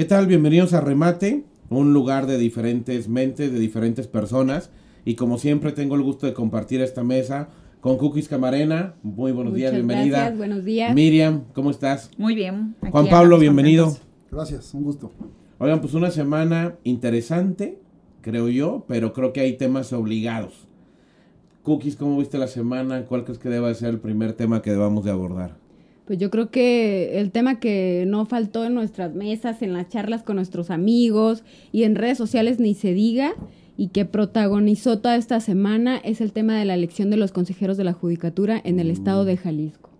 ¿Qué 0.00 0.06
tal? 0.06 0.26
Bienvenidos 0.26 0.72
a 0.72 0.80
Remate, 0.80 1.44
un 1.68 1.92
lugar 1.92 2.26
de 2.26 2.38
diferentes 2.38 3.06
mentes, 3.10 3.52
de 3.52 3.58
diferentes 3.58 4.06
personas. 4.06 4.70
Y 5.04 5.14
como 5.14 5.36
siempre 5.36 5.72
tengo 5.72 5.94
el 5.94 6.00
gusto 6.00 6.24
de 6.24 6.32
compartir 6.32 6.80
esta 6.80 7.04
mesa 7.04 7.50
con 7.82 7.98
Cookies 7.98 8.26
Camarena. 8.26 8.94
Muy 9.02 9.30
buenos 9.32 9.52
días, 9.52 9.74
bienvenida. 9.74 10.20
Gracias, 10.20 10.38
buenos 10.38 10.64
días. 10.64 10.94
Miriam, 10.94 11.44
¿cómo 11.52 11.70
estás? 11.70 12.10
Muy 12.16 12.34
bien. 12.34 12.76
Juan 12.90 13.08
Pablo, 13.10 13.38
bienvenido. 13.38 13.94
Gracias, 14.30 14.72
un 14.72 14.84
gusto. 14.84 15.12
Oigan, 15.58 15.82
pues 15.82 15.92
una 15.92 16.10
semana 16.10 16.76
interesante, 16.82 17.78
creo 18.22 18.48
yo, 18.48 18.86
pero 18.88 19.12
creo 19.12 19.34
que 19.34 19.40
hay 19.40 19.58
temas 19.58 19.92
obligados. 19.92 20.66
Cookies, 21.62 21.96
¿cómo 21.96 22.16
viste 22.16 22.38
la 22.38 22.48
semana? 22.48 23.04
¿Cuál 23.04 23.24
crees 23.24 23.38
que 23.38 23.50
deba 23.50 23.74
ser 23.74 23.90
el 23.90 24.00
primer 24.00 24.32
tema 24.32 24.62
que 24.62 24.70
debamos 24.70 25.04
de 25.04 25.10
abordar? 25.10 25.59
Pues 26.10 26.18
yo 26.18 26.28
creo 26.28 26.50
que 26.50 27.20
el 27.20 27.30
tema 27.30 27.60
que 27.60 28.02
no 28.04 28.26
faltó 28.26 28.64
en 28.64 28.74
nuestras 28.74 29.14
mesas, 29.14 29.62
en 29.62 29.72
las 29.72 29.88
charlas 29.90 30.24
con 30.24 30.34
nuestros 30.34 30.72
amigos 30.72 31.44
y 31.70 31.84
en 31.84 31.94
redes 31.94 32.18
sociales 32.18 32.58
ni 32.58 32.74
se 32.74 32.92
diga 32.94 33.34
y 33.76 33.90
que 33.90 34.06
protagonizó 34.06 34.98
toda 34.98 35.14
esta 35.14 35.38
semana 35.38 35.98
es 35.98 36.20
el 36.20 36.32
tema 36.32 36.58
de 36.58 36.64
la 36.64 36.74
elección 36.74 37.10
de 37.10 37.16
los 37.16 37.30
consejeros 37.30 37.76
de 37.76 37.84
la 37.84 37.92
Judicatura 37.92 38.60
en 38.64 38.80
el 38.80 38.90
estado 38.90 39.24
de 39.24 39.36
Jalisco. 39.36 39.90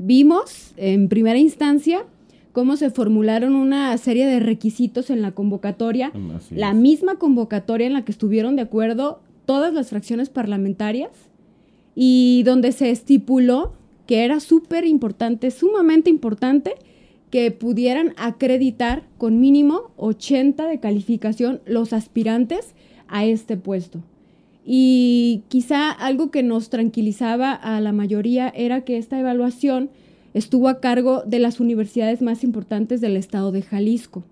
Vimos 0.00 0.74
en 0.76 1.08
primera 1.08 1.38
instancia 1.38 2.04
cómo 2.50 2.74
se 2.74 2.90
formularon 2.90 3.54
una 3.54 3.96
serie 3.98 4.26
de 4.26 4.40
requisitos 4.40 5.10
en 5.10 5.22
la 5.22 5.30
convocatoria, 5.30 6.10
la 6.50 6.74
misma 6.74 7.20
convocatoria 7.20 7.86
en 7.86 7.92
la 7.92 8.04
que 8.04 8.10
estuvieron 8.10 8.56
de 8.56 8.62
acuerdo 8.62 9.20
todas 9.46 9.72
las 9.72 9.90
fracciones 9.90 10.28
parlamentarias 10.28 11.12
y 11.94 12.42
donde 12.44 12.72
se 12.72 12.90
estipuló 12.90 13.74
que 14.06 14.24
era 14.24 14.40
súper 14.40 14.84
importante, 14.84 15.50
sumamente 15.50 16.10
importante, 16.10 16.74
que 17.30 17.50
pudieran 17.50 18.14
acreditar 18.16 19.02
con 19.18 19.40
mínimo 19.40 19.90
80 19.96 20.66
de 20.66 20.78
calificación 20.78 21.60
los 21.66 21.92
aspirantes 21.92 22.74
a 23.08 23.24
este 23.24 23.56
puesto. 23.56 24.00
Y 24.64 25.42
quizá 25.48 25.90
algo 25.90 26.30
que 26.30 26.42
nos 26.42 26.70
tranquilizaba 26.70 27.52
a 27.52 27.80
la 27.80 27.92
mayoría 27.92 28.48
era 28.54 28.82
que 28.82 28.96
esta 28.96 29.18
evaluación 29.18 29.90
estuvo 30.32 30.68
a 30.68 30.80
cargo 30.80 31.22
de 31.26 31.38
las 31.38 31.60
universidades 31.60 32.22
más 32.22 32.44
importantes 32.44 33.00
del 33.00 33.16
estado 33.16 33.52
de 33.52 33.62
Jalisco. 33.62 34.24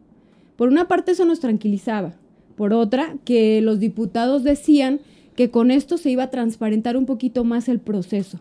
Por 0.57 0.69
una 0.69 0.89
parte 0.89 1.13
eso 1.13 1.25
nos 1.25 1.41
tranquilizaba, 1.41 2.15
por 2.57 2.73
otra 2.73 3.17
que 3.25 3.61
los 3.63 3.81
diputados 3.81 4.45
decían 4.45 5.01
que 5.35 5.51
con 5.51 5.71
esto 5.71 5.99
se 5.99 6.11
iba 6.11 6.25
a 6.25 6.31
transparentar 6.31 6.97
un 6.97 7.07
poquito 7.07 7.45
más 7.45 7.69
el 7.69 7.81
proceso. 7.81 8.39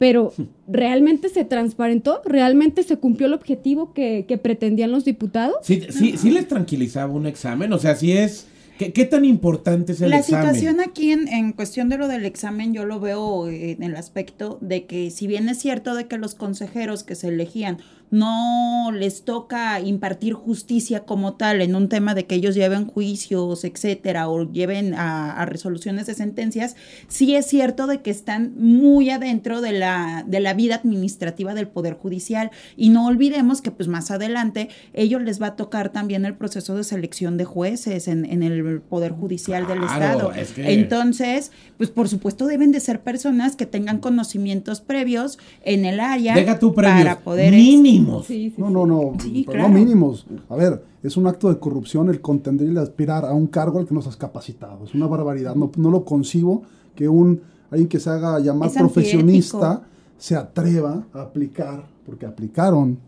Pero 0.00 0.32
¿realmente 0.66 1.28
se 1.28 1.44
transparentó? 1.44 2.22
¿Realmente 2.24 2.82
se 2.84 2.96
cumplió 2.96 3.26
el 3.26 3.34
objetivo 3.34 3.92
que, 3.92 4.24
que 4.26 4.38
pretendían 4.38 4.90
los 4.92 5.04
diputados? 5.04 5.56
¿Sí, 5.60 5.82
sí, 5.90 6.16
sí 6.16 6.30
les 6.30 6.48
tranquilizaba 6.48 7.12
un 7.12 7.26
examen? 7.26 7.70
O 7.74 7.78
sea, 7.78 7.94
si 7.94 8.12
es... 8.12 8.46
¿Qué, 8.78 8.94
qué 8.94 9.04
tan 9.04 9.26
importante 9.26 9.92
es 9.92 10.00
el 10.00 10.08
La 10.08 10.20
examen? 10.20 10.54
situación 10.54 10.80
aquí 10.80 11.10
en, 11.12 11.28
en 11.28 11.52
cuestión 11.52 11.90
de 11.90 11.98
lo 11.98 12.08
del 12.08 12.24
examen, 12.24 12.72
yo 12.72 12.86
lo 12.86 12.98
veo 12.98 13.46
eh, 13.50 13.72
en 13.72 13.82
el 13.82 13.94
aspecto 13.94 14.56
de 14.62 14.86
que 14.86 15.10
si 15.10 15.26
bien 15.26 15.50
es 15.50 15.58
cierto 15.58 15.94
de 15.94 16.06
que 16.06 16.16
los 16.16 16.34
consejeros 16.34 17.04
que 17.04 17.14
se 17.14 17.28
elegían 17.28 17.76
no 18.10 18.90
les 18.92 19.22
toca 19.24 19.80
impartir 19.80 20.32
justicia 20.34 21.00
como 21.04 21.34
tal 21.34 21.60
en 21.62 21.74
un 21.76 21.88
tema 21.88 22.14
de 22.14 22.26
que 22.26 22.34
ellos 22.34 22.54
lleven 22.54 22.86
juicios, 22.86 23.64
etcétera, 23.64 24.28
o 24.28 24.50
lleven 24.50 24.94
a, 24.94 25.32
a 25.40 25.46
resoluciones 25.46 26.06
de 26.06 26.14
sentencias, 26.14 26.76
sí 27.08 27.34
es 27.36 27.46
cierto 27.46 27.86
de 27.86 28.00
que 28.02 28.10
están 28.10 28.52
muy 28.56 29.10
adentro 29.10 29.60
de 29.60 29.72
la, 29.72 30.24
de 30.26 30.40
la 30.40 30.54
vida 30.54 30.74
administrativa 30.76 31.54
del 31.54 31.68
Poder 31.68 31.94
Judicial. 31.94 32.50
Y 32.76 32.88
no 32.90 33.06
olvidemos 33.06 33.62
que 33.62 33.70
pues 33.70 33.88
más 33.88 34.10
adelante 34.10 34.68
ellos 34.92 35.22
les 35.22 35.40
va 35.40 35.48
a 35.48 35.56
tocar 35.56 35.90
también 35.90 36.24
el 36.24 36.34
proceso 36.34 36.74
de 36.76 36.84
selección 36.84 37.36
de 37.36 37.44
jueces 37.44 38.08
en, 38.08 38.24
en 38.24 38.42
el 38.42 38.80
Poder 38.80 39.12
Judicial 39.12 39.66
del 39.66 39.84
Estado. 39.84 40.32
es 40.32 40.52
que- 40.52 40.72
Entonces, 40.72 41.52
pues 41.76 41.90
por 41.90 42.08
supuesto 42.08 42.46
deben 42.46 42.72
de 42.72 42.80
ser 42.80 43.00
personas 43.00 43.56
que 43.56 43.66
tengan 43.66 43.98
conocimientos 43.98 44.80
previos 44.80 45.38
en 45.64 45.84
el 45.84 46.00
área 46.00 46.34
Deja 46.34 46.58
tu 46.58 46.74
para 46.74 47.20
poder... 47.20 47.52
mínimos. 48.00 48.26
Sí, 48.26 48.52
sí, 48.54 48.60
No, 48.60 48.70
no, 48.70 48.86
no, 48.86 49.12
Sí, 49.20 49.44
pero 49.46 49.58
claro. 49.58 49.68
no 49.68 49.74
mínimos. 49.78 50.26
A 50.48 50.56
ver, 50.56 50.84
es 51.02 51.16
un 51.16 51.26
acto 51.26 51.48
de 51.48 51.58
corrupción 51.58 52.08
el 52.08 52.20
contender 52.20 52.66
y 52.66 52.70
el 52.70 52.78
aspirar 52.78 53.24
a 53.24 53.32
un 53.32 53.46
cargo 53.46 53.78
al 53.78 53.86
que 53.86 53.94
no 53.94 54.00
estás 54.00 54.16
capacitado. 54.16 54.84
Es 54.84 54.94
una 54.94 55.06
barbaridad. 55.06 55.54
No, 55.54 55.70
no 55.76 55.90
lo 55.90 56.04
concibo 56.04 56.62
que 56.94 57.08
un 57.08 57.40
alguien 57.70 57.88
que 57.88 58.00
se 58.00 58.10
haga 58.10 58.38
llamar 58.40 58.68
Es 58.68 58.74
profesionista 58.76 59.70
antiético. 59.72 59.90
se 60.18 60.36
atreva 60.36 61.04
a 61.14 61.22
aplicar, 61.22 61.86
porque 62.04 62.26
aplicaron 62.26 62.98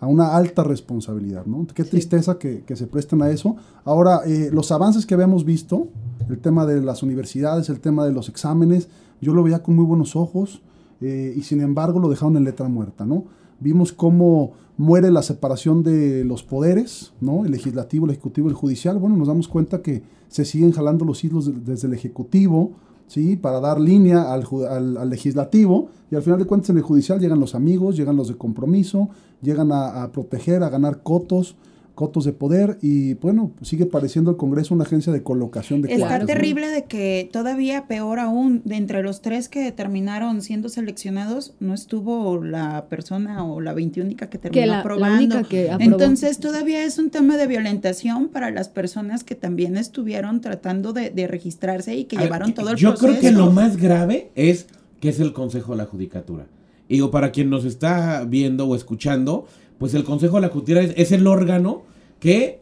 a 0.00 0.06
una 0.06 0.36
alta 0.36 0.62
responsabilidad, 0.64 1.44
¿no? 1.46 1.66
Qué 1.74 1.84
tristeza 1.84 2.38
que, 2.38 2.62
que 2.64 2.76
se 2.76 2.86
presten 2.86 3.20
a 3.22 3.30
eso. 3.30 3.56
Ahora, 3.84 4.20
eh, 4.26 4.48
los 4.52 4.70
avances 4.70 5.06
que 5.06 5.14
habíamos 5.14 5.44
visto, 5.44 5.88
el 6.28 6.38
tema 6.38 6.66
de 6.66 6.80
las 6.82 7.02
universidades, 7.02 7.68
el 7.68 7.80
tema 7.80 8.04
de 8.04 8.12
los 8.12 8.28
exámenes, 8.28 8.88
yo 9.20 9.34
lo 9.34 9.42
veía 9.42 9.62
con 9.62 9.74
muy 9.74 9.84
buenos 9.84 10.14
ojos 10.14 10.62
eh, 11.00 11.32
y 11.36 11.42
sin 11.42 11.60
embargo 11.60 11.98
lo 11.98 12.08
dejaron 12.08 12.36
en 12.36 12.44
letra 12.44 12.68
muerta, 12.68 13.04
¿no? 13.06 13.24
Vimos 13.60 13.92
cómo 13.92 14.52
muere 14.76 15.10
la 15.10 15.22
separación 15.22 15.82
de 15.82 16.24
los 16.24 16.42
poderes, 16.44 17.12
¿no? 17.20 17.44
El 17.44 17.50
legislativo, 17.52 18.06
el 18.06 18.12
ejecutivo 18.12 18.48
el 18.48 18.54
judicial. 18.54 18.98
Bueno, 18.98 19.16
nos 19.16 19.28
damos 19.28 19.48
cuenta 19.48 19.82
que 19.82 20.02
se 20.28 20.44
siguen 20.44 20.72
jalando 20.72 21.04
los 21.04 21.24
hilos 21.24 21.46
de- 21.46 21.72
desde 21.72 21.88
el 21.88 21.94
ejecutivo, 21.94 22.72
¿sí? 23.08 23.36
Para 23.36 23.58
dar 23.60 23.80
línea 23.80 24.32
al, 24.32 25.10
legislativo 25.10 25.88
y 26.10 26.14
al 26.16 26.22
final 26.22 26.38
de 26.38 26.44
cuentas 26.46 26.70
en 26.70 26.76
el 26.76 26.82
judicial 26.82 27.18
llegan 27.18 27.40
los 27.40 27.54
amigos, 27.54 27.96
llegan 27.96 28.16
los 28.16 28.28
de 28.28 28.36
compromiso, 28.36 29.08
llegan 29.42 29.70
a 29.72 30.10
proteger, 30.12 30.62
a 30.62 30.68
ganar 30.68 31.02
cotos, 31.02 31.56
cotos 31.98 32.24
de 32.24 32.32
poder 32.32 32.78
y 32.80 33.14
bueno, 33.14 33.50
sigue 33.62 33.84
pareciendo 33.84 34.30
el 34.30 34.36
Congreso 34.36 34.72
una 34.72 34.84
agencia 34.84 35.12
de 35.12 35.24
colocación 35.24 35.82
de 35.82 35.92
Está 35.92 36.06
cuadros, 36.06 36.20
¿no? 36.20 36.26
terrible 36.32 36.68
de 36.68 36.84
que 36.84 37.28
todavía 37.32 37.88
peor 37.88 38.20
aún, 38.20 38.62
de 38.64 38.76
entre 38.76 39.02
los 39.02 39.20
tres 39.20 39.48
que 39.48 39.72
terminaron 39.72 40.40
siendo 40.40 40.68
seleccionados, 40.68 41.54
no 41.58 41.74
estuvo 41.74 42.40
la 42.40 42.86
persona 42.88 43.44
o 43.44 43.60
la 43.60 43.74
veintiúnica 43.74 44.30
que 44.30 44.38
terminó 44.38 44.60
Que 44.62 44.66
la- 44.68 44.74
la 44.74 44.80
aprobando. 44.82 45.16
única 45.16 45.42
que 45.42 45.72
aprobó. 45.72 45.90
Entonces 45.92 46.38
todavía 46.38 46.84
es 46.84 47.00
un 47.00 47.10
tema 47.10 47.36
de 47.36 47.48
violentación 47.48 48.28
para 48.28 48.52
las 48.52 48.68
personas 48.68 49.24
que 49.24 49.34
también 49.34 49.76
estuvieron 49.76 50.40
tratando 50.40 50.92
de, 50.92 51.10
de 51.10 51.26
registrarse 51.26 51.96
y 51.96 52.04
que 52.04 52.14
A 52.16 52.20
ver, 52.20 52.28
llevaron 52.28 52.54
todo 52.54 52.70
el 52.70 52.76
Yo 52.76 52.90
proceso. 52.90 53.08
creo 53.08 53.20
que 53.20 53.32
lo 53.36 53.50
más 53.50 53.76
grave 53.76 54.30
es 54.36 54.68
que 55.00 55.08
es 55.08 55.18
el 55.18 55.32
Consejo 55.32 55.72
de 55.72 55.78
la 55.78 55.86
Judicatura. 55.86 56.46
Y 56.88 56.94
Digo, 56.94 57.10
para 57.10 57.32
quien 57.32 57.50
nos 57.50 57.64
está 57.64 58.24
viendo 58.24 58.66
o 58.68 58.76
escuchando, 58.76 59.46
pues 59.78 59.94
el 59.94 60.04
Consejo 60.04 60.36
de 60.36 60.42
la 60.42 60.48
Judicatura 60.48 60.82
es, 60.82 60.92
es 60.96 61.12
el 61.12 61.26
órgano 61.26 61.82
que 62.20 62.60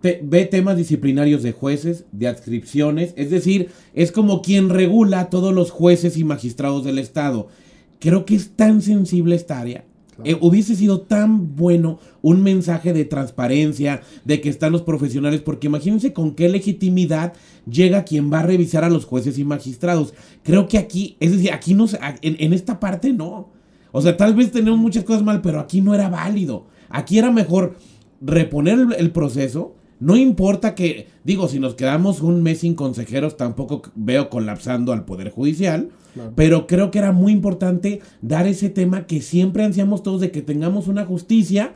te- 0.00 0.20
ve 0.22 0.44
temas 0.44 0.76
disciplinarios 0.76 1.42
de 1.42 1.52
jueces, 1.52 2.04
de 2.12 2.28
adscripciones, 2.28 3.14
es 3.16 3.30
decir, 3.30 3.68
es 3.94 4.12
como 4.12 4.42
quien 4.42 4.68
regula 4.70 5.20
a 5.20 5.30
todos 5.30 5.54
los 5.54 5.70
jueces 5.70 6.16
y 6.16 6.24
magistrados 6.24 6.84
del 6.84 6.98
Estado. 6.98 7.48
Creo 8.00 8.24
que 8.24 8.34
es 8.34 8.50
tan 8.50 8.82
sensible 8.82 9.36
esta 9.36 9.60
área. 9.60 9.84
Claro. 10.16 10.30
Eh, 10.30 10.38
hubiese 10.40 10.74
sido 10.74 11.02
tan 11.02 11.54
bueno 11.54 12.00
un 12.22 12.42
mensaje 12.42 12.92
de 12.92 13.04
transparencia, 13.04 14.02
de 14.24 14.40
que 14.40 14.48
están 14.48 14.72
los 14.72 14.82
profesionales, 14.82 15.40
porque 15.42 15.68
imagínense 15.68 16.12
con 16.12 16.34
qué 16.34 16.48
legitimidad 16.48 17.34
llega 17.70 18.02
quien 18.04 18.32
va 18.32 18.40
a 18.40 18.42
revisar 18.42 18.82
a 18.82 18.90
los 18.90 19.04
jueces 19.04 19.38
y 19.38 19.44
magistrados. 19.44 20.14
Creo 20.42 20.66
que 20.66 20.78
aquí, 20.78 21.16
es 21.20 21.30
decir, 21.30 21.52
aquí 21.52 21.74
no, 21.74 21.86
en 22.22 22.52
esta 22.52 22.80
parte 22.80 23.12
no. 23.12 23.50
O 23.98 24.02
sea, 24.02 24.16
tal 24.16 24.34
vez 24.34 24.52
tenemos 24.52 24.78
muchas 24.78 25.02
cosas 25.02 25.24
mal, 25.24 25.40
pero 25.40 25.58
aquí 25.58 25.80
no 25.80 25.92
era 25.92 26.08
válido. 26.08 26.66
Aquí 26.88 27.18
era 27.18 27.32
mejor 27.32 27.76
reponer 28.20 28.78
el, 28.78 28.92
el 28.96 29.10
proceso. 29.10 29.74
No 29.98 30.16
importa 30.16 30.76
que, 30.76 31.08
digo, 31.24 31.48
si 31.48 31.58
nos 31.58 31.74
quedamos 31.74 32.20
un 32.20 32.40
mes 32.42 32.58
sin 32.58 32.74
consejeros, 32.74 33.36
tampoco 33.36 33.82
veo 33.96 34.30
colapsando 34.30 34.92
al 34.92 35.04
Poder 35.04 35.30
Judicial. 35.30 35.88
Claro. 36.14 36.32
Pero 36.36 36.66
creo 36.68 36.92
que 36.92 36.98
era 37.00 37.10
muy 37.10 37.32
importante 37.32 38.00
dar 38.22 38.46
ese 38.46 38.70
tema 38.70 39.06
que 39.06 39.20
siempre 39.20 39.64
ansiamos 39.64 40.04
todos 40.04 40.20
de 40.20 40.30
que 40.30 40.42
tengamos 40.42 40.86
una 40.86 41.04
justicia 41.04 41.72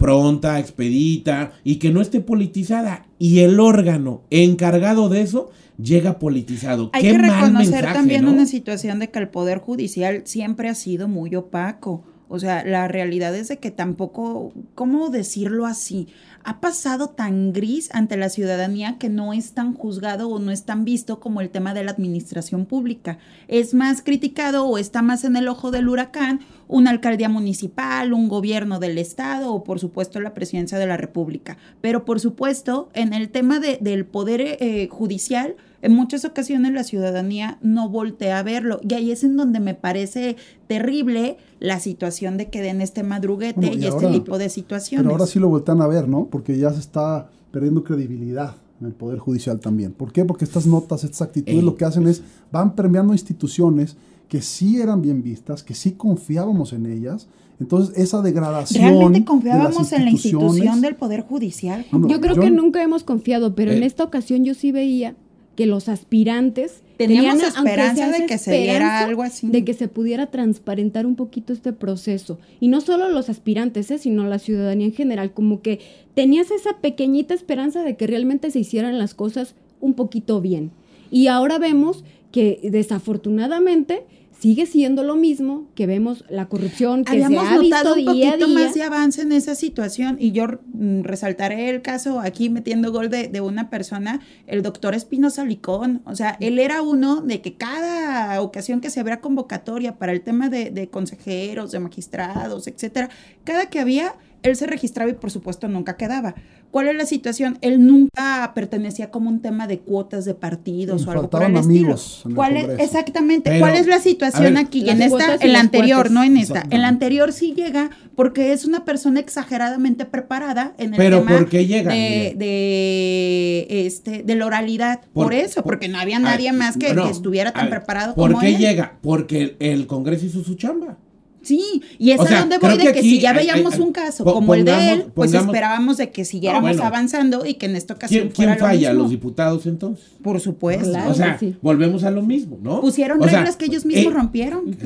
pronta, 0.00 0.58
expedita 0.58 1.52
y 1.62 1.76
que 1.76 1.90
no 1.92 2.00
esté 2.00 2.20
politizada. 2.20 3.06
Y 3.18 3.40
el 3.40 3.60
órgano 3.60 4.22
encargado 4.30 5.10
de 5.10 5.20
eso 5.20 5.50
llega 5.80 6.18
politizado. 6.18 6.88
Hay 6.94 7.02
Qué 7.02 7.12
que 7.12 7.18
mal 7.18 7.30
reconocer 7.30 7.72
mensaje, 7.72 7.94
también 7.94 8.24
¿no? 8.24 8.32
una 8.32 8.46
situación 8.46 8.98
de 8.98 9.10
que 9.10 9.18
el 9.18 9.28
Poder 9.28 9.58
Judicial 9.58 10.22
siempre 10.24 10.70
ha 10.70 10.74
sido 10.74 11.06
muy 11.06 11.36
opaco. 11.36 12.02
O 12.32 12.38
sea, 12.38 12.64
la 12.64 12.86
realidad 12.86 13.34
es 13.34 13.48
de 13.48 13.58
que 13.58 13.72
tampoco, 13.72 14.52
¿cómo 14.76 15.10
decirlo 15.10 15.66
así? 15.66 16.06
Ha 16.44 16.60
pasado 16.60 17.08
tan 17.08 17.52
gris 17.52 17.90
ante 17.92 18.16
la 18.16 18.28
ciudadanía 18.28 18.98
que 18.98 19.08
no 19.08 19.32
es 19.32 19.52
tan 19.52 19.74
juzgado 19.74 20.28
o 20.28 20.38
no 20.38 20.52
es 20.52 20.64
tan 20.64 20.84
visto 20.84 21.18
como 21.18 21.40
el 21.40 21.50
tema 21.50 21.74
de 21.74 21.82
la 21.82 21.90
administración 21.90 22.66
pública. 22.66 23.18
Es 23.48 23.74
más 23.74 24.00
criticado 24.00 24.64
o 24.64 24.78
está 24.78 25.02
más 25.02 25.24
en 25.24 25.34
el 25.34 25.48
ojo 25.48 25.72
del 25.72 25.88
huracán 25.88 26.38
una 26.68 26.90
alcaldía 26.90 27.28
municipal, 27.28 28.12
un 28.12 28.28
gobierno 28.28 28.78
del 28.78 28.98
estado 28.98 29.52
o 29.52 29.64
por 29.64 29.80
supuesto 29.80 30.20
la 30.20 30.32
presidencia 30.32 30.78
de 30.78 30.86
la 30.86 30.96
república. 30.96 31.58
Pero 31.80 32.04
por 32.04 32.20
supuesto, 32.20 32.90
en 32.94 33.12
el 33.12 33.30
tema 33.30 33.58
de, 33.58 33.78
del 33.80 34.06
poder 34.06 34.40
eh, 34.40 34.88
judicial, 34.88 35.56
en 35.82 35.92
muchas 35.94 36.24
ocasiones 36.24 36.72
la 36.72 36.84
ciudadanía 36.84 37.58
no 37.62 37.88
voltea 37.88 38.38
a 38.38 38.42
verlo. 38.42 38.80
Y 38.86 38.94
ahí 38.94 39.10
es 39.10 39.24
en 39.24 39.36
donde 39.36 39.60
me 39.60 39.74
parece 39.74 40.36
terrible 40.66 41.36
la 41.58 41.80
situación 41.80 42.36
de 42.36 42.48
que 42.50 42.62
den 42.62 42.80
este 42.80 43.02
madruguete 43.02 43.60
Bueno, 43.60 43.76
y, 43.76 43.84
y 43.84 43.86
este 43.86 44.06
tipo 44.08 44.38
de 44.38 44.48
situaciones. 44.48 45.04
Pero 45.04 45.14
ahora 45.14 45.26
sí 45.26 45.38
lo 45.38 45.48
voltean 45.48 45.80
a 45.82 45.86
ver, 45.86 46.08
¿no? 46.08 46.26
Porque 46.26 46.56
ya 46.58 46.72
se 46.72 46.80
está 46.80 47.28
perdiendo 47.50 47.82
credibilidad 47.84 48.56
en 48.80 48.86
el 48.86 48.92
Poder 48.92 49.18
Judicial 49.18 49.60
también. 49.60 49.92
¿Por 49.92 50.12
qué? 50.12 50.24
Porque 50.24 50.44
estas 50.44 50.66
notas, 50.66 51.04
estas 51.04 51.22
actitudes 51.22 51.56
Ey. 51.58 51.62
lo 51.64 51.76
que 51.76 51.84
hacen 51.84 52.06
es, 52.08 52.22
van 52.52 52.74
permeando 52.74 53.12
instituciones 53.12 53.96
que 54.28 54.40
sí 54.42 54.80
eran 54.80 55.02
bien 55.02 55.22
vistas, 55.22 55.62
que 55.62 55.74
sí 55.74 55.92
confiábamos 55.92 56.72
en 56.72 56.86
ellas. 56.86 57.26
Entonces, 57.58 57.98
esa 57.98 58.22
degradación. 58.22 58.82
¿Realmente 58.84 59.18
de 59.18 59.20
las 59.20 59.28
confiábamos 59.28 59.92
en 59.92 60.04
la 60.04 60.10
institución 60.10 60.80
del 60.80 60.94
Poder 60.94 61.22
Judicial? 61.22 61.84
Yo 61.92 62.20
creo 62.20 62.36
yo- 62.36 62.40
que 62.42 62.50
nunca 62.50 62.82
hemos 62.82 63.02
confiado, 63.04 63.54
pero 63.54 63.72
en 63.72 63.82
Eh. 63.82 63.86
esta 63.86 64.04
ocasión 64.04 64.44
yo 64.44 64.54
sí 64.54 64.72
veía 64.72 65.14
que 65.60 65.66
los 65.66 65.90
aspirantes 65.90 66.80
Teníamos 66.96 67.42
tenían, 67.42 67.66
esperanza 67.66 68.10
de 68.10 68.24
que 68.24 68.38
se 68.38 68.50
diera 68.50 68.72
esperanza 68.72 69.04
algo 69.08 69.22
así. 69.22 69.46
de 69.48 69.62
que 69.62 69.74
se 69.74 69.88
pudiera 69.88 70.28
transparentar 70.28 71.04
un 71.04 71.16
poquito 71.16 71.52
este 71.52 71.74
proceso. 71.74 72.38
Y 72.60 72.68
no 72.68 72.80
solo 72.80 73.10
los 73.10 73.28
aspirantes, 73.28 73.90
¿eh? 73.90 73.98
sino 73.98 74.24
la 74.24 74.38
ciudadanía 74.38 74.86
en 74.86 74.94
general, 74.94 75.34
como 75.34 75.60
que 75.60 75.80
tenías 76.14 76.50
esa 76.50 76.78
pequeñita 76.78 77.34
esperanza 77.34 77.82
de 77.82 77.94
que 77.94 78.06
realmente 78.06 78.50
se 78.50 78.60
hicieran 78.60 78.96
las 78.98 79.12
cosas 79.12 79.54
un 79.82 79.92
poquito 79.92 80.40
bien. 80.40 80.70
Y 81.10 81.26
ahora 81.26 81.58
vemos 81.58 82.04
que 82.30 82.60
desafortunadamente 82.62 84.04
sigue 84.40 84.64
siendo 84.64 85.04
lo 85.04 85.16
mismo, 85.16 85.68
que 85.74 85.86
vemos 85.86 86.24
la 86.30 86.48
corrupción 86.48 87.04
que 87.04 87.12
Habíamos 87.12 87.46
se 87.46 87.54
ha 87.54 87.56
notado 87.56 87.94
visto 87.94 88.10
un 88.10 88.16
día 88.16 88.28
a 88.28 88.32
poquito 88.32 88.46
día. 88.46 88.58
más 88.58 88.74
de 88.74 88.82
avance 88.82 89.20
en 89.20 89.32
esa 89.32 89.54
situación 89.54 90.16
y 90.18 90.32
yo 90.32 90.46
mm, 90.72 91.02
resaltaré 91.02 91.68
el 91.68 91.82
caso 91.82 92.20
aquí 92.20 92.48
metiendo 92.48 92.90
gol 92.90 93.10
de, 93.10 93.28
de 93.28 93.40
una 93.42 93.68
persona, 93.68 94.20
el 94.46 94.62
doctor 94.62 94.94
Espinosa 94.94 95.44
Licón. 95.44 96.00
O 96.06 96.16
sea, 96.16 96.38
él 96.40 96.58
era 96.58 96.80
uno 96.80 97.20
de 97.20 97.42
que 97.42 97.54
cada 97.54 98.40
ocasión 98.40 98.80
que 98.80 98.88
se 98.88 99.00
abría 99.00 99.20
convocatoria 99.20 99.98
para 99.98 100.12
el 100.12 100.22
tema 100.22 100.48
de, 100.48 100.70
de 100.70 100.88
consejeros, 100.88 101.70
de 101.70 101.80
magistrados, 101.80 102.66
etcétera, 102.66 103.10
cada 103.44 103.66
que 103.66 103.78
había, 103.78 104.14
él 104.42 104.56
se 104.56 104.66
registraba 104.66 105.10
y 105.10 105.14
por 105.14 105.30
supuesto 105.30 105.68
nunca 105.68 105.98
quedaba. 105.98 106.34
¿Cuál 106.70 106.86
es 106.88 106.94
la 106.96 107.04
situación? 107.06 107.58
Él 107.62 107.84
nunca 107.84 108.52
pertenecía 108.54 109.10
como 109.10 109.28
un 109.28 109.40
tema 109.40 109.66
de 109.66 109.80
cuotas 109.80 110.24
de 110.24 110.34
partidos 110.34 111.02
Sí, 111.02 111.08
o 111.08 111.10
algo 111.10 111.28
por 111.28 111.42
el 111.42 111.56
estilo. 111.56 111.78
amigos 111.80 112.22
¿Cuál 112.34 112.56
es, 112.56 112.68
exactamente. 112.78 113.50
Pero, 113.50 113.60
¿Cuál 113.60 113.74
es 113.76 113.86
la 113.88 113.98
situación 113.98 114.54
ver, 114.54 114.64
aquí? 114.64 114.88
En 114.88 115.02
esta, 115.02 115.36
en 115.40 115.52
la 115.52 115.58
anterior, 115.60 115.96
cuates. 116.02 116.12
no 116.12 116.22
en 116.22 116.36
esta. 116.36 116.62
En 116.70 116.82
la 116.82 116.88
anterior 116.88 117.32
sí 117.32 117.54
llega 117.54 117.90
porque 118.14 118.52
es 118.52 118.64
una 118.64 118.84
persona 118.84 119.18
exageradamente 119.18 120.04
preparada 120.04 120.74
en 120.78 120.94
el 120.94 120.98
Pero 120.98 121.18
tema 121.20 121.30
¿por 121.38 121.48
qué 121.48 121.66
llega, 121.66 121.90
de, 121.92 123.66
este, 123.86 124.22
de 124.22 124.34
la 124.36 124.46
oralidad. 124.46 125.00
Por, 125.12 125.24
Por- 125.26 125.34
eso, 125.34 125.62
por- 125.62 125.72
porque 125.72 125.88
no 125.88 125.98
había 125.98 126.18
nadie 126.18 126.50
ver, 126.50 126.58
más 126.58 126.76
que, 126.76 126.94
no, 126.94 127.04
que 127.04 127.10
estuviera 127.10 127.52
tan 127.52 127.64
ver, 127.68 127.78
preparado 127.80 128.14
¿Por 128.14 128.30
como 128.30 128.40
qué 128.42 128.50
él. 128.50 128.58
llega? 128.58 128.98
Porque 129.02 129.42
el, 129.42 129.56
el 129.58 129.86
Congreso 129.86 130.26
hizo 130.26 130.42
su 130.44 130.54
chamba. 130.54 130.98
Sí, 131.42 131.82
y 131.98 132.10
es 132.10 132.20
O 132.20 132.24
a 132.24 132.40
donde 132.40 132.58
voy 132.58 132.76
de 132.76 132.92
que 132.92 133.00
si 133.00 133.18
ya 133.18 133.32
veíamos 133.32 133.74
hay- 133.74 133.80
un 133.80 133.92
caso 133.92 134.24
po- 134.24 134.34
como 134.34 134.54
el 134.54 134.64
de 134.64 134.92
él, 134.92 135.04
pues 135.14 135.30
pongamos- 135.30 135.46
esperábamos 135.54 135.96
de 135.96 136.10
que 136.10 136.24
siguiéramos 136.26 136.62
bueno. 136.72 136.84
avanzando 136.84 137.46
y 137.46 137.54
que 137.54 137.66
en 137.66 137.76
esta 137.76 137.94
ocasión 137.94 138.24
¿Quién, 138.24 138.34
fuera 138.34 138.56
quién 138.56 138.66
falla? 138.66 138.88
lo 138.88 138.94
mismo. 138.94 139.02
¿Los 139.04 139.10
diputados 139.10 139.66
entonces? 139.66 140.04
Por 140.22 140.38
supuesto. 140.40 140.90
Claro. 140.90 141.10
o 141.10 141.14
sea, 141.14 141.38
sí. 141.38 141.56
volvemos 141.62 142.04
a 142.04 142.10
lo 142.10 142.22
mismo, 142.22 142.58
¿no? 142.62 142.80
Pusieron 142.82 143.20
O 143.22 143.24
sea, 143.28 143.38
reglas 143.38 143.56
que 143.56 143.64
ellos 143.66 143.86
mismos 143.86 144.12
eh, 144.12 144.16
rompieron. 144.16 144.76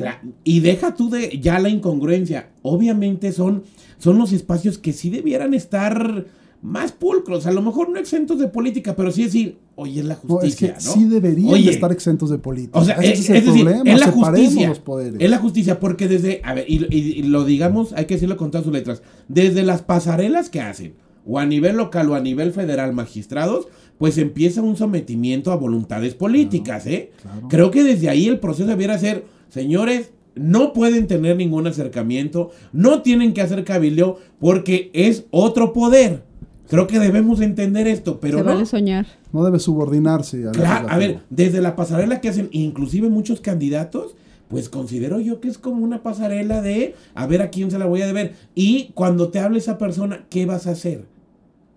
Y 0.45 0.61
deja 0.61 0.95
tú 0.95 1.09
de 1.09 1.39
ya 1.41 1.59
la 1.59 1.67
incongruencia. 1.69 2.47
Obviamente 2.61 3.31
son, 3.33 3.63
son 3.97 4.17
los 4.17 4.31
espacios 4.31 4.77
que 4.77 4.93
sí 4.93 5.09
debieran 5.09 5.53
estar 5.53 6.25
más 6.65 6.91
pulcros. 6.91 7.45
A 7.45 7.51
lo 7.51 7.61
mejor 7.61 7.89
no 7.89 7.99
exentos 7.99 8.39
de 8.39 8.47
política, 8.47 8.95
pero 8.95 9.11
sí 9.11 9.23
decir, 9.23 9.57
oye, 9.75 9.99
es 10.01 10.05
la 10.05 10.17
No, 10.23 10.41
es 10.41 10.55
que 10.55 10.69
justicia, 10.69 10.73
¿no? 10.73 10.93
sí 10.93 11.05
deberían 11.05 11.53
Oye, 11.53 11.65
de 11.65 11.71
estar 11.71 11.91
exentos 11.91 12.29
de 12.31 12.37
política. 12.39 12.79
O 12.79 12.83
sea, 12.83 12.95
Ese 12.95 13.13
es, 13.13 13.19
es 13.21 13.29
el 13.29 13.35
es 13.37 13.45
decir, 13.45 13.63
problema. 13.65 13.91
es 13.91 13.99
la 13.99 14.11
justicia. 14.11 14.67
los 14.69 14.79
poderes. 14.79 15.15
Es 15.21 15.29
la 15.29 15.37
justicia, 15.37 15.79
porque 15.79 16.07
desde, 16.07 16.41
a 16.43 16.53
ver, 16.55 16.65
y, 16.67 16.83
y- 16.93 17.19
y 17.19 17.23
lo 17.23 17.45
digamos, 17.45 17.93
hay 17.93 18.05
que 18.05 18.15
decirlo 18.15 18.35
con 18.37 18.49
todas 18.51 18.65
sus 18.65 18.73
letras, 18.73 19.01
desde 19.27 19.63
las 19.63 19.81
pasarelas 19.83 20.49
que 20.49 20.61
hacen, 20.61 20.95
o 21.27 21.39
a 21.39 21.45
nivel 21.45 21.77
local 21.77 22.09
o 22.09 22.15
a 22.15 22.19
nivel 22.19 22.51
federal, 22.51 22.93
magistrados, 22.93 23.67
pues 23.97 24.17
empieza 24.17 24.61
un 24.61 24.75
sometimiento 24.75 25.51
a 25.51 25.55
voluntades 25.55 26.15
políticas, 26.15 26.85
¿eh? 26.87 27.11
claro. 27.21 27.47
Creo 27.47 27.71
que 27.71 27.83
desde 27.83 28.09
ahí 28.09 28.27
el 28.27 28.39
proceso 28.39 28.67
debiera 28.67 28.97
ser, 28.99 29.23
señores, 29.49 30.11
no 30.35 30.73
pueden 30.73 31.07
tener 31.07 31.37
ningún 31.37 31.65
acercamiento, 31.65 32.51
no 32.73 33.01
tienen 33.01 33.33
que 33.33 33.41
hacer 33.41 33.63
cabildeo, 33.63 34.17
porque 34.39 34.89
es 34.93 35.25
otro 35.31 35.71
poder. 35.71 36.23
Creo 36.69 36.87
que 36.87 36.99
debemos 36.99 37.41
entender 37.41 37.87
esto, 37.87 38.19
pero 38.19 38.39
Se 38.39 38.43
no. 38.43 38.53
vale 38.53 38.65
soñar. 38.65 39.05
No 39.31 39.43
debe 39.43 39.59
subordinarse 39.59 40.45
al 40.47 40.53
Claro, 40.53 40.87
a 40.89 40.97
ver, 40.97 41.21
desde 41.29 41.61
la 41.61 41.75
pasarela 41.75 42.21
que 42.21 42.29
hacen, 42.29 42.49
inclusive 42.51 43.09
muchos 43.09 43.39
candidatos, 43.41 44.15
pues 44.47 44.69
considero 44.69 45.19
yo 45.19 45.39
que 45.41 45.47
es 45.47 45.57
como 45.57 45.83
una 45.83 46.01
pasarela 46.03 46.61
de 46.61 46.95
a 47.13 47.27
ver 47.27 47.41
a 47.41 47.49
quién 47.49 47.69
se 47.71 47.79
la 47.79 47.85
voy 47.85 48.01
a 48.01 48.07
deber. 48.07 48.33
Y 48.55 48.91
cuando 48.93 49.29
te 49.29 49.39
hable 49.39 49.57
esa 49.59 49.77
persona, 49.77 50.25
¿qué 50.29 50.45
vas 50.45 50.67
a 50.67 50.71
hacer? 50.71 51.05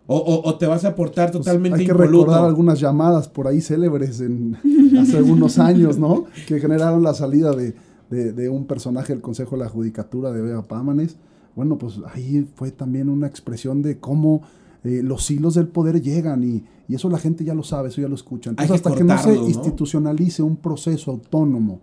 O, 0.06 0.16
o- 0.16 0.48
o 0.48 0.56
te 0.56 0.66
vas 0.66 0.86
a 0.86 0.94
portar 0.94 1.30
Pues 1.32 1.44
totalmente 1.44 1.80
hay 1.80 1.84
que 1.86 1.92
impoluto. 1.92 2.20
recordar 2.24 2.44
algunas 2.46 2.80
llamadas 2.80 3.28
por 3.28 3.46
ahí 3.46 3.60
célebres 3.60 4.20
en, 4.20 4.56
hace 4.98 5.18
algunos 5.18 5.58
años, 5.58 5.98
¿no? 5.98 6.24
Que 6.46 6.60
generaron 6.60 7.02
la 7.02 7.12
salida 7.12 7.52
de, 7.54 7.74
de- 8.08 8.32
de 8.32 8.48
un 8.48 8.66
personaje 8.66 9.12
del 9.12 9.20
Consejo 9.20 9.56
de 9.56 9.64
la 9.64 9.68
Judicatura 9.68 10.32
de 10.32 10.40
Vega 10.40 10.62
Pámanes. 10.62 11.16
Bueno, 11.54 11.76
pues 11.76 12.00
ahí 12.14 12.46
fue 12.54 12.70
también 12.70 13.10
una 13.10 13.26
expresión 13.26 13.82
de 13.82 13.98
cómo 13.98 14.42
eh, 14.84 15.00
los 15.02 15.30
hilos 15.30 15.54
del 15.54 15.68
poder 15.68 16.00
llegan 16.00 16.44
y, 16.44 16.64
y 16.88 16.94
eso 16.94 17.10
la 17.10 17.18
gente 17.18 17.44
ya 17.44 17.54
lo 17.54 17.62
sabe, 17.62 17.88
eso 17.88 18.00
ya 18.00 18.08
lo 18.08 18.14
escucha. 18.14 18.50
Entonces, 18.50 18.76
hasta 18.76 18.94
que 18.94 19.04
no 19.04 19.18
se 19.18 19.34
institucionalice 19.34 20.42
un 20.42 20.56
proceso 20.56 21.10
autónomo 21.10 21.80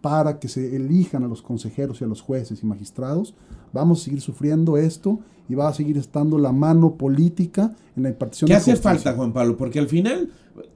para 0.00 0.38
que 0.38 0.48
se 0.48 0.76
elijan 0.76 1.24
a 1.24 1.28
los 1.28 1.40
consejeros 1.40 2.00
y 2.00 2.04
a 2.04 2.06
los 2.06 2.20
jueces 2.20 2.62
y 2.62 2.66
magistrados, 2.66 3.34
vamos 3.72 4.00
a 4.00 4.04
seguir 4.04 4.20
sufriendo 4.20 4.76
esto 4.76 5.20
y 5.48 5.54
va 5.54 5.68
a 5.68 5.74
seguir 5.74 5.96
estando 5.96 6.38
la 6.38 6.52
mano 6.52 6.96
política 6.96 7.74
en 7.96 8.02
la 8.02 8.10
impartición 8.10 8.48
¿Qué 8.48 8.54
de 8.54 8.58
hace 8.58 8.76
falta, 8.76 9.14
Juan 9.14 9.32
Pablo? 9.32 9.56
Porque 9.56 9.78
al 9.78 9.88
final 9.88 10.30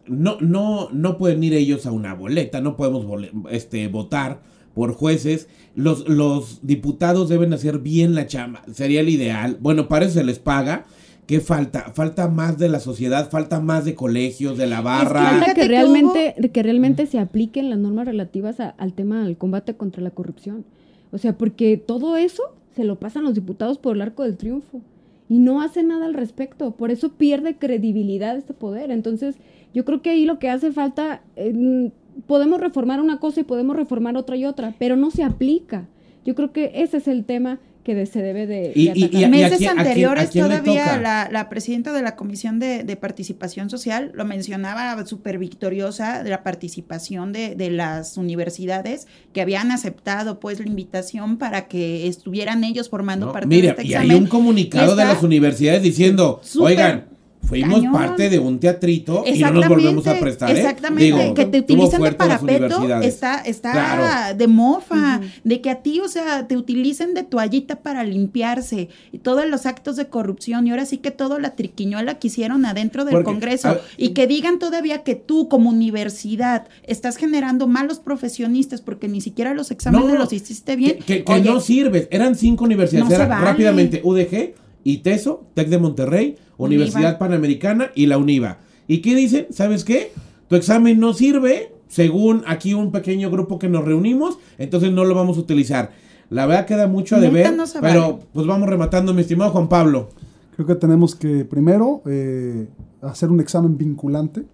no, 0.07 0.41
no, 0.41 0.89
no 0.93 1.19
pueden 1.19 1.45
ir 1.45 1.53
ellos 1.55 1.87
a 1.87 1.93
una 1.93 2.15
boleta, 2.15 2.61
no 2.61 2.77
podemos 2.77 3.05
este, 3.51 3.89
votar 3.89 4.41
por 4.75 4.93
jueces. 4.93 5.49
Los, 5.75 6.09
los 6.09 6.61
diputados 6.63 7.29
deben 7.29 7.53
hacer 7.53 7.81
bien 7.81 8.15
la 8.15 8.27
chamba, 8.27 8.63
sería 8.73 9.01
el 9.01 9.09
ideal. 9.09 9.59
Bueno, 9.61 9.89
para 9.89 10.07
eso 10.07 10.15
se 10.15 10.25
les 10.25 10.39
paga. 10.39 10.87
¿Qué 11.29 11.41
falta? 11.41 11.93
Falta 11.95 12.27
más 12.27 12.57
de 12.59 12.71
la 12.71 12.81
sociedad, 12.81 13.29
falta 13.31 13.61
más 13.61 13.85
de 13.85 13.95
colegios, 13.95 14.57
de 14.57 14.67
la 14.67 14.81
barra. 14.81 15.25
Falta 15.25 15.35
Fíjate 15.45 15.55
que 15.55 15.61
que 15.61 15.69
realmente, 15.69 16.35
que 16.53 16.63
realmente 16.63 17.07
se 17.07 17.19
apliquen 17.19 17.69
las 17.69 17.79
normas 17.79 18.07
relativas 18.07 18.61
a- 18.61 18.71
al 18.71 18.95
tema 18.95 19.23
del 19.25 19.37
combate 19.37 19.75
contra 19.75 20.03
la 20.03 20.11
corrupción. 20.11 20.65
O 21.13 21.19
sea, 21.19 21.37
porque 21.37 21.77
todo 21.77 22.17
eso 22.17 22.43
se 22.75 22.85
lo 22.85 22.97
pasan 22.99 23.25
los 23.25 23.35
diputados 23.35 23.77
por 23.77 23.95
el 23.95 24.01
arco 24.03 24.23
del 24.23 24.39
triunfo 24.39 24.81
y 25.29 25.39
no 25.39 25.61
hacen 25.61 25.89
nada 25.89 26.07
al 26.07 26.15
respecto. 26.15 26.71
Por 26.71 26.91
eso 26.91 27.11
pierde 27.11 27.57
credibilidad 27.57 28.35
este 28.35 28.55
poder. 28.55 28.91
Entonces, 28.91 29.37
yo 29.75 29.85
creo 29.85 30.01
que 30.01 30.09
ahí 30.11 30.25
lo 30.25 30.39
que 30.39 30.49
hace 30.49 30.73
falta, 30.73 31.21
eh, 31.37 31.91
podemos 32.27 32.59
reformar 32.59 33.03
una 33.03 33.21
cosa 33.21 33.41
y 33.41 33.45
podemos 33.45 33.77
reformar 33.77 34.17
otra 34.17 34.35
y 34.37 34.47
otra, 34.47 34.75
pero 34.79 34.97
no 34.97 35.11
se 35.11 35.25
aplica. 35.25 35.89
Yo 36.25 36.35
creo 36.35 36.53
que 36.53 36.73
ese 36.77 36.97
es 36.97 37.07
el 37.07 37.27
tema 37.27 37.59
que 37.89 37.95
de- 37.95 38.05
se 38.05 38.21
debe 38.21 38.47
de, 38.47 38.73
Y- 38.75 38.89
de 38.89 38.93
y- 38.99 39.25
y 39.25 39.29
Meses 39.29 39.57
quién- 39.57 39.71
a 39.71 39.73
quién- 39.73 39.79
anteriores 39.79 40.25
a 40.25 40.31
quién 40.31 40.49
le 40.51 40.59
todavía 40.59 40.99
la, 40.99 41.31
la 41.33 41.49
presidenta 41.49 41.91
de 41.95 42.03
la 42.03 42.17
Comisión 42.17 42.59
de, 42.59 42.85
de 42.85 42.97
Participación 42.97 43.71
Social 43.71 44.11
lo 44.13 44.27
mencionaba 44.27 45.07
súper 45.07 45.39
victoriosa 45.39 46.23
de 46.23 46.29
la 46.29 46.43
participación 46.43 47.33
de, 47.33 47.55
de 47.55 47.71
las 47.71 48.19
universidades 48.19 49.07
que 49.33 49.41
habían 49.41 49.71
aceptado 49.71 50.39
pues 50.39 50.61
la 50.61 50.67
invitación 50.67 51.39
para 51.39 51.67
que 51.67 52.07
estuvieran 52.07 52.63
ellos 52.63 52.91
formando 52.91 53.25
¿no? 53.27 53.33
parte 53.33 53.49
Mira, 53.49 53.63
de 53.63 53.69
este 53.71 53.83
y 53.85 53.95
hay 53.95 54.05
examen. 54.09 54.23
un 54.25 54.29
comunicado 54.29 54.95
de 54.95 55.05
las 55.07 55.23
universidades 55.23 55.83
diciendo, 55.83 56.43
oigan, 56.61 57.07
fuimos 57.49 57.77
cañón. 57.81 57.93
parte 57.93 58.29
de 58.31 58.39
un 58.39 58.59
teatrito 58.61 59.25
y 59.27 59.39
no 59.41 59.51
nos 59.53 59.69
volvemos 59.69 60.07
a 60.07 60.19
prestar. 60.21 60.51
¿eh?". 60.51 60.59
Exactamente, 60.59 61.05
Digo, 61.05 61.35
que 61.35 61.45
te 61.47 61.61
utilizan 61.61 62.03
de 62.03 62.13
parapeto 62.13 63.01
está, 63.03 63.37
está 63.41 63.73
Claro. 63.73 64.37
de 64.37 64.47
mofa, 64.47 65.21
de 65.45 65.61
que 65.61 65.71
a 65.71 65.77
ti, 65.83 66.01
o 66.01 66.09
sea, 66.09 66.47
te 66.47 66.57
utilicen 66.57 67.15
de 67.15 67.23
toallita 67.23 67.77
para 67.77 68.05
limpiarse 68.05 68.89
y 69.13 69.19
todos 69.19 69.47
los 69.47 69.67
actos 69.67 69.97
de 69.97 70.07
corrupción 70.09 70.67
y 70.67 70.71
ahora 70.71 70.85
sí 70.87 70.99
que 70.99 71.11
toda 71.11 71.39
la 71.39 71.57
triquiñuela 71.57 72.19
que 72.19 72.29
hicieron 72.29 72.65
adentro 72.67 73.05
del 73.05 73.13
Porque, 73.13 73.25
Congreso 73.25 73.69
a 73.69 73.81
y 73.97 74.11
que 74.11 74.27
digan 74.27 74.59
todavía 74.59 75.03
que 75.03 75.15
tú 75.15 75.49
como 75.49 75.71
universidad 75.71 76.67
estás 76.85 77.17
generando 77.17 77.67
malos 77.67 77.99
profesionistas 77.99 78.81
porque 78.81 79.09
ni 79.09 79.21
siquiera 79.21 79.55
los 79.55 79.71
exámenes 79.71 80.09
No, 80.09 80.15
los 80.19 80.33
hiciste 80.33 80.77
bien. 80.77 80.99
Que, 80.99 81.05
que- 81.05 81.25
que 81.25 81.33
Oye, 81.33 81.45
no 81.51 81.61
sirves. 81.61 82.09
Eran 82.11 82.35
cinco 82.37 82.65
universidades. 82.65 83.05
No 83.05 83.11
se 83.11 83.17
Era 83.17 83.27
vale. 83.27 83.45
rápidamente 83.47 84.01
UDG, 84.05 84.55
ITESO, 84.85 85.45
TEC 85.55 85.69
de 85.69 85.79
Monterrey, 85.79 86.37
Universidad 86.57 87.01
Univa. 87.01 87.19
Panamericana 87.19 87.91
y 87.95 88.07
la 88.07 88.19
UNIVA. 88.19 88.59
¿Y 88.87 88.99
qué 88.99 89.15
dicen? 89.15 89.47
¿Sabes 89.51 89.85
qué? 89.85 90.13
Tu 90.49 90.57
examen 90.57 90.99
no 90.99 91.13
sirve, 91.13 91.73
según 91.89 92.43
aquí 92.47 92.75
un 92.75 92.91
pequeño 92.91 93.31
grupo 93.31 93.59
que 93.59 93.69
nos 93.69 93.85
reunimos, 93.85 94.39
entonces 94.57 94.93
no 94.93 95.05
lo 95.05 95.15
vamos 95.15 95.37
a 95.37 95.41
utilizar. 95.41 95.91
La 96.31 96.47
verdad 96.47 96.67
queda 96.67 96.89
mucho 96.89 97.17
a 97.17 97.21
deber, 97.21 97.55
no 97.55 97.65
pero 97.81 98.01
vale. 98.01 98.25
pues 98.33 98.47
vamos 98.47 98.69
rematando, 98.69 99.15
mi 99.15 99.23
estimado 99.23 99.51
Juan 99.51 99.69
Pablo. 99.69 100.11
Creo 100.55 100.67
que 100.67 100.75
tenemos 100.75 101.15
que 101.15 101.45
primero 101.45 102.03
eh, 102.07 102.69
hacer 103.01 103.31
un 103.31 103.41
examen 103.41 103.79
vinculante 103.79 104.45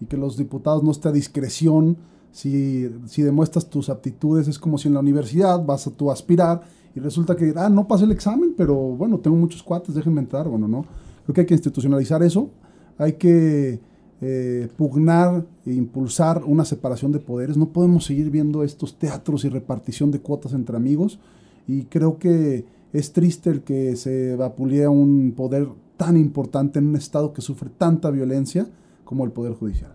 y 0.00 0.06
que 0.06 0.16
los 0.16 0.36
diputados 0.36 0.82
no 0.82 0.90
esté 0.90 1.08
a 1.08 1.12
discreción. 1.12 1.98
Si, 2.32 2.88
si 3.06 3.22
demuestras 3.22 3.68
tus 3.68 3.90
aptitudes, 3.90 4.48
es 4.48 4.58
como 4.58 4.78
si 4.78 4.88
en 4.88 4.94
la 4.94 5.00
universidad 5.00 5.64
vas 5.64 5.86
a 5.86 5.90
tú 5.90 6.10
a 6.10 6.14
aspirar 6.14 6.62
y 6.94 7.00
resulta 7.00 7.36
que, 7.36 7.52
ah, 7.56 7.68
no 7.68 7.86
pasé 7.86 8.04
el 8.04 8.12
examen, 8.12 8.54
pero 8.56 8.74
bueno, 8.74 9.18
tengo 9.18 9.36
muchos 9.36 9.62
cuates, 9.62 9.94
déjenme 9.94 10.20
entrar. 10.20 10.48
Bueno, 10.48 10.66
no. 10.66 10.84
Creo 11.24 11.34
que 11.34 11.40
hay 11.42 11.46
que 11.46 11.54
institucionalizar 11.54 12.22
eso. 12.22 12.50
Hay 12.98 13.12
que 13.12 13.80
eh, 14.20 14.68
pugnar 14.76 15.46
e 15.64 15.72
impulsar 15.72 16.42
una 16.44 16.64
separación 16.64 17.12
de 17.12 17.20
poderes. 17.20 17.56
No 17.56 17.68
podemos 17.68 18.04
seguir 18.04 18.30
viendo 18.30 18.64
estos 18.64 18.98
teatros 18.98 19.44
y 19.44 19.48
repartición 19.48 20.10
de 20.10 20.20
cuotas 20.20 20.52
entre 20.52 20.76
amigos. 20.76 21.20
Y 21.68 21.84
creo 21.84 22.18
que 22.18 22.64
es 22.92 23.12
triste 23.12 23.50
el 23.50 23.62
que 23.62 23.94
se 23.94 24.34
vapulea 24.34 24.90
un 24.90 25.32
poder 25.36 25.68
tan 25.96 26.16
importante 26.16 26.80
en 26.80 26.88
un 26.88 26.96
Estado 26.96 27.32
que 27.32 27.42
sufre 27.42 27.70
tanta 27.76 28.10
violencia 28.10 28.66
como 29.04 29.24
el 29.24 29.30
Poder 29.30 29.52
Judicial. 29.52 29.92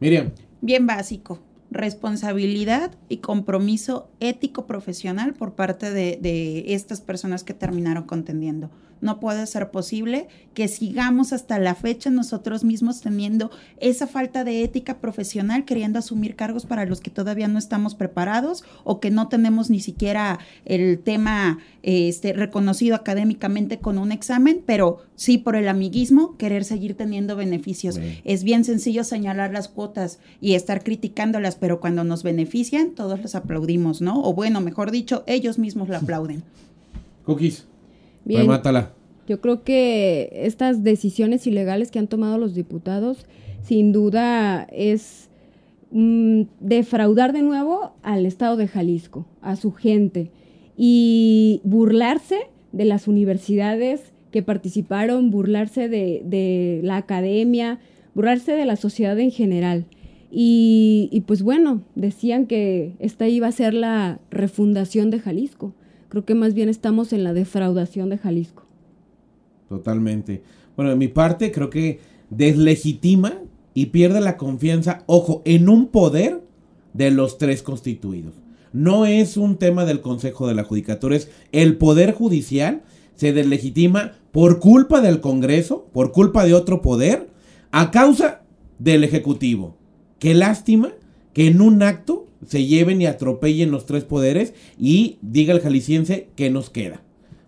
Miriam, 0.00 0.30
Bien 0.60 0.86
básico. 0.86 1.38
Responsabilidad 1.70 2.90
y 3.08 3.18
compromiso 3.18 4.10
ético 4.18 4.66
profesional 4.66 5.34
por 5.34 5.54
parte 5.54 5.90
de, 5.90 6.64
estas 6.68 7.00
personas 7.00 7.44
que 7.44 7.54
terminaron 7.54 8.04
contendiendo. 8.04 8.70
No 9.00 9.18
puede 9.18 9.46
ser 9.46 9.70
posible 9.70 10.28
que 10.52 10.68
sigamos 10.68 11.32
hasta 11.32 11.58
la 11.58 11.74
fecha 11.74 12.10
nosotros 12.10 12.64
mismos 12.64 13.00
teniendo 13.00 13.50
esa 13.78 14.06
falta 14.06 14.44
de 14.44 14.62
ética 14.62 14.98
profesional, 14.98 15.64
queriendo 15.64 15.98
asumir 15.98 16.36
cargos 16.36 16.66
para 16.66 16.84
los 16.84 17.00
que 17.00 17.10
todavía 17.10 17.48
no 17.48 17.58
estamos 17.58 17.94
preparados 17.94 18.64
o 18.84 19.00
que 19.00 19.10
no 19.10 19.28
tenemos 19.28 19.70
ni 19.70 19.80
siquiera 19.80 20.38
el 20.66 20.98
tema 20.98 21.60
este, 21.82 22.32
reconocido 22.34 22.94
académicamente 22.94 23.78
con 23.78 23.96
un 23.96 24.12
examen, 24.12 24.62
pero 24.66 24.98
sí 25.20 25.36
por 25.36 25.54
el 25.54 25.68
amiguismo 25.68 26.38
querer 26.38 26.64
seguir 26.64 26.94
teniendo 26.94 27.36
beneficios. 27.36 28.00
Es 28.24 28.42
bien 28.42 28.64
sencillo 28.64 29.04
señalar 29.04 29.52
las 29.52 29.68
cuotas 29.68 30.18
y 30.40 30.54
estar 30.54 30.82
criticándolas, 30.82 31.56
pero 31.56 31.78
cuando 31.78 32.04
nos 32.04 32.22
benefician, 32.22 32.92
todos 32.92 33.20
les 33.20 33.34
aplaudimos, 33.34 34.00
¿no? 34.00 34.22
O 34.22 34.32
bueno, 34.32 34.62
mejor 34.62 34.90
dicho, 34.90 35.22
ellos 35.26 35.58
mismos 35.58 35.90
la 35.90 35.98
aplauden. 35.98 36.42
Cookies, 37.26 37.66
Bien, 38.24 38.40
remátala. 38.40 38.94
yo 39.28 39.42
creo 39.42 39.62
que 39.62 40.30
estas 40.32 40.84
decisiones 40.84 41.46
ilegales 41.46 41.90
que 41.90 41.98
han 41.98 42.08
tomado 42.08 42.38
los 42.38 42.54
diputados, 42.54 43.26
sin 43.62 43.92
duda 43.92 44.66
es 44.72 45.28
mm, 45.90 46.44
defraudar 46.60 47.34
de 47.34 47.42
nuevo 47.42 47.92
al 48.02 48.24
Estado 48.24 48.56
de 48.56 48.68
Jalisco, 48.68 49.26
a 49.42 49.56
su 49.56 49.72
gente, 49.72 50.30
y 50.78 51.60
burlarse 51.62 52.38
de 52.72 52.86
las 52.86 53.06
universidades 53.06 54.14
que 54.30 54.42
participaron, 54.42 55.30
burlarse 55.30 55.88
de, 55.88 56.80
la 56.82 56.96
academia, 56.96 57.80
burlarse 58.14 58.52
de 58.52 58.64
la 58.64 58.76
sociedad 58.76 59.18
en 59.18 59.30
general. 59.30 59.86
Y, 60.30 61.08
y 61.12 61.22
pues 61.22 61.42
bueno, 61.42 61.82
decían 61.94 62.46
que 62.46 62.94
esta 62.98 63.26
iba 63.28 63.48
a 63.48 63.52
ser 63.52 63.74
la 63.74 64.20
refundación 64.30 65.10
de 65.10 65.18
Jalisco. 65.18 65.74
Creo 66.08 66.24
que 66.24 66.34
más 66.34 66.54
bien 66.54 66.68
estamos 66.68 67.12
en 67.12 67.24
la 67.24 67.32
defraudación 67.32 68.10
de 68.10 68.18
Jalisco. 68.18 68.64
Totalmente. 69.68 70.42
Bueno, 70.76 70.90
de 70.90 70.96
mi 70.96 71.08
parte, 71.08 71.52
creo 71.52 71.70
que 71.70 72.00
deslegitima 72.30 73.38
y 73.74 73.86
pierde 73.86 74.20
la 74.20 74.36
confianza, 74.36 75.04
ojo, 75.06 75.42
en 75.44 75.68
un 75.68 75.88
poder 75.88 76.42
de 76.92 77.10
los 77.10 77.38
tres 77.38 77.62
constituidos. 77.62 78.34
No 78.72 79.06
es 79.06 79.36
un 79.36 79.56
tema 79.56 79.84
del 79.84 80.00
Consejo 80.00 80.46
de 80.46 80.54
la 80.54 80.64
Judicatura, 80.64 81.16
es 81.16 81.30
el 81.52 81.76
Poder 81.76 82.12
Judicial 82.12 82.82
se 83.20 83.34
deslegitima 83.34 84.12
por 84.32 84.60
culpa 84.60 85.02
del 85.02 85.20
Congreso, 85.20 85.86
por 85.92 86.10
culpa 86.10 86.46
de 86.46 86.54
otro 86.54 86.80
poder, 86.80 87.28
a 87.70 87.90
causa 87.90 88.40
del 88.78 89.04
Ejecutivo. 89.04 89.76
Qué 90.18 90.32
lástima 90.32 90.92
que 91.34 91.46
en 91.46 91.60
un 91.60 91.82
acto 91.82 92.24
se 92.46 92.64
lleven 92.64 93.02
y 93.02 93.04
atropellen 93.04 93.70
los 93.70 93.84
tres 93.84 94.04
poderes 94.04 94.54
y 94.78 95.18
diga 95.20 95.52
el 95.52 95.60
jalisciense 95.60 96.30
que 96.34 96.48
nos 96.48 96.70
queda. 96.70 97.02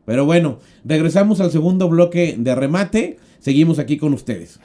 Pero 0.05 0.27
bueno, 0.27 0.59
regresamos 0.85 1.41
al 1.41 1.51
segundo 1.51 1.89
bloque 1.89 2.37
de 2.39 2.55
remate. 2.55 3.17
Seguimos 3.39 3.79
aquí 3.79 3.97
con 3.97 4.13
ustedes. 4.13 4.61